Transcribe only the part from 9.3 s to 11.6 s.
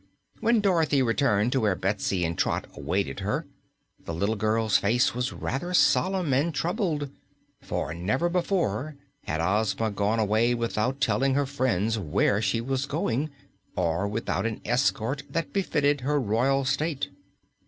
Ozma gone away without telling her